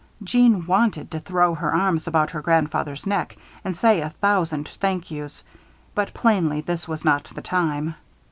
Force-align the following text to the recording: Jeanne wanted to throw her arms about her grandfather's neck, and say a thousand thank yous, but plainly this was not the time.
Jeanne 0.23 0.65
wanted 0.65 1.11
to 1.11 1.19
throw 1.19 1.53
her 1.53 1.71
arms 1.75 2.07
about 2.07 2.31
her 2.31 2.41
grandfather's 2.41 3.05
neck, 3.05 3.37
and 3.63 3.77
say 3.77 4.01
a 4.01 4.09
thousand 4.09 4.67
thank 4.67 5.11
yous, 5.11 5.43
but 5.93 6.11
plainly 6.11 6.59
this 6.59 6.87
was 6.87 7.05
not 7.05 7.31
the 7.35 7.41
time. 7.43 7.93